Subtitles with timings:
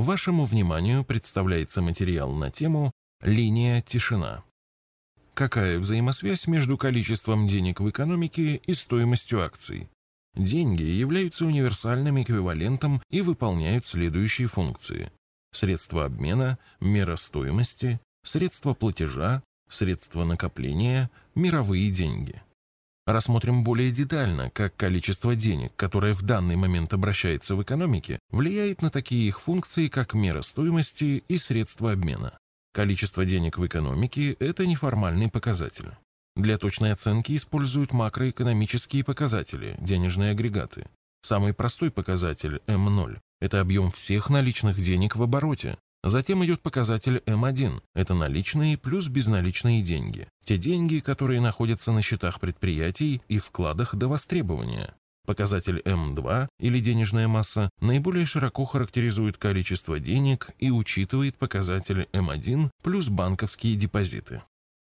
[0.00, 4.42] Вашему вниманию представляется материал на тему «Линия тишина».
[5.34, 9.90] Какая взаимосвязь между количеством денег в экономике и стоимостью акций?
[10.34, 15.12] Деньги являются универсальным эквивалентом и выполняют следующие функции.
[15.52, 22.40] Средства обмена, мера стоимости, средства платежа, средства накопления, мировые деньги.
[23.10, 28.90] Рассмотрим более детально, как количество денег, которое в данный момент обращается в экономике, влияет на
[28.90, 32.38] такие их функции, как мера стоимости и средства обмена.
[32.72, 35.90] Количество денег в экономике– это неформальный показатель.
[36.36, 40.86] Для точной оценки используют макроэкономические показатели, денежные агрегаты.
[41.20, 45.76] Самый простой показатель М0– это объем всех наличных денег в обороте.
[46.02, 50.28] Затем идет показатель М1– это наличные плюс безналичные деньги.
[50.44, 54.94] Те деньги, которые находятся на счетах предприятий и вкладах до востребования.
[55.26, 63.10] Показатель М2 или денежная масса наиболее широко характеризует количество денег и учитывает показатель М1 плюс
[63.10, 64.42] банковские депозиты.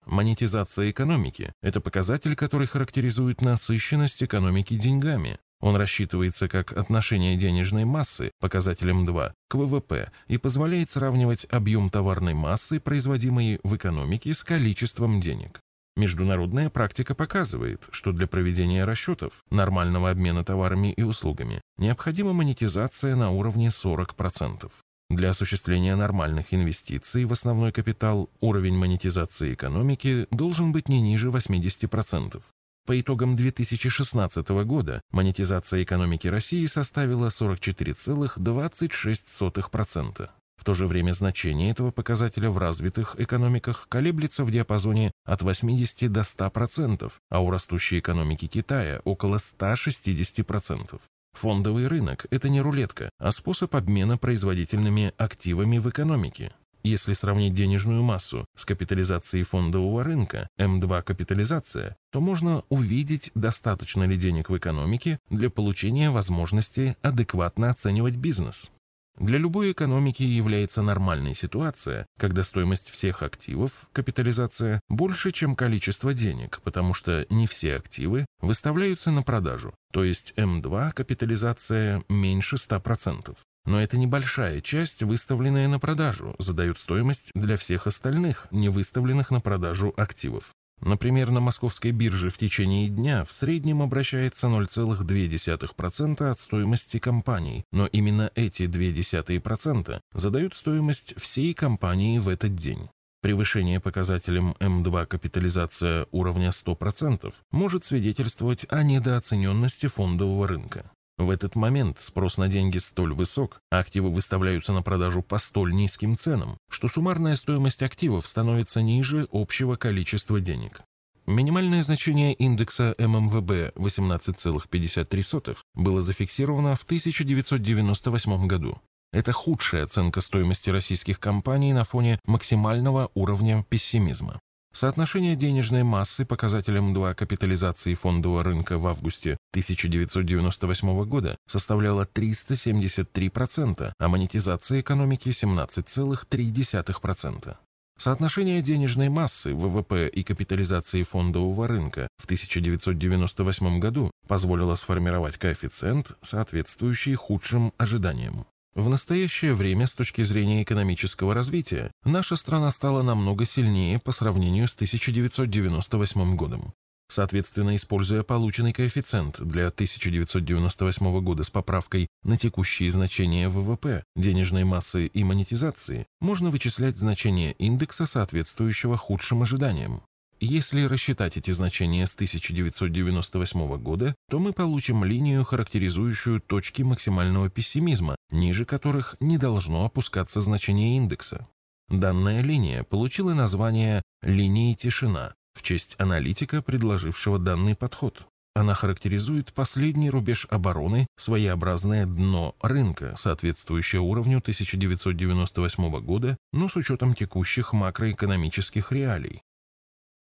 [0.07, 5.39] Монетизация экономики– это показатель, который характеризует насыщенность экономики деньгами.
[5.63, 12.35] Он рассчитывается как отношение денежной массы, показателем 2, к ВВП и позволяет сравнивать объем товарной
[12.35, 15.61] массы, производимой в экономике, с количеством денег.
[15.97, 23.31] Международная практика показывает, что для проведения расчетов нормального обмена товарами и услугами необходима монетизация на
[23.31, 24.71] уровне 40%.
[25.11, 32.43] Для осуществления нормальных инвестиций в основной капитал уровень монетизации экономики должен быть не ниже 80%.
[32.85, 40.29] По итогам 2016 года монетизация экономики России составила 44,26%.
[40.57, 46.11] В то же время значение этого показателя в развитых экономиках колеблется в диапазоне от 80
[46.11, 51.01] до 100%, а у растущей экономики Китая около 160%.
[51.35, 56.53] Фондовый рынок– это не рулетка, а способ обмена производительными активами в экономике.
[56.83, 64.17] Если сравнить денежную массу с капитализацией фондового рынка, М2 капитализация, то можно увидеть, достаточно ли
[64.17, 68.71] денег в экономике для получения возможности адекватно оценивать бизнес.
[69.19, 76.61] Для любой экономики является нормальной ситуация, когда стоимость всех активов, капитализация, больше, чем количество денег,
[76.65, 83.37] потому что не все активы выставляются на продажу, то есть М2 капитализация меньше 100%.
[83.65, 89.41] Но это небольшая часть, выставленная на продажу, задает стоимость для всех остальных, не выставленных на
[89.41, 90.53] продажу активов.
[90.81, 97.87] Например, на московской бирже в течение дня в среднем обращается 0,2% от стоимости компаний, но
[97.87, 102.89] именно эти 0,2% задают стоимость всей компании в этот день.
[103.23, 110.91] Превышение показателем М2 капитализация уровня 100% может свидетельствовать о недооцененности фондового рынка.
[111.23, 115.73] В этот момент спрос на деньги столь высок, а активы выставляются на продажу по столь
[115.73, 120.81] низким ценам, что суммарная стоимость активов становится ниже общего количества денег.
[121.27, 128.81] Минимальное значение индекса ММВБ 18,53 было зафиксировано в 1998 году.
[129.13, 134.41] Это худшая оценка стоимости российских компаний на фоне максимального уровня пессимизма.
[134.73, 144.09] Соотношение денежной массы показателем 2 капитализации фондового рынка в августе 1998 года составляло 373%, а
[144.09, 147.57] монетизация экономики 17,3%.
[147.99, 157.15] Соотношение денежной массы, ВВП и капитализации фондового рынка в 1998 году позволило сформировать коэффициент, соответствующий
[157.15, 158.47] худшим ожиданиям.
[158.75, 164.67] В настоящее время, с точки зрения экономического развития, наша страна стала намного сильнее по сравнению
[164.67, 166.73] с 1998 годом.
[167.07, 175.05] Соответственно, используя полученный коэффициент для 1998 года с поправкой на текущие значения ВВП, денежной массы
[175.05, 180.03] и монетизации, можно вычислять значение индекса, соответствующего худшим ожиданиям.
[180.45, 188.17] Если рассчитать эти значения с 1998 года, то мы получим линию, характеризующую точки максимального пессимизма,
[188.33, 191.47] ниже которых не должно опускаться значение индекса.
[191.89, 198.27] Данная линия получила название «линии тишина» в честь аналитика, предложившего данный подход.
[198.57, 207.15] Она характеризует последний рубеж обороны, своеобразное дно рынка, соответствующее уровню 1998 года, но с учетом
[207.15, 209.41] текущих макроэкономических реалий.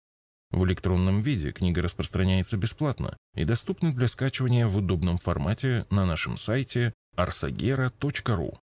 [0.50, 6.36] В электронном виде книга распространяется бесплатно и доступна для скачивания в удобном формате на нашем
[6.36, 8.58] сайте arsagera.ru.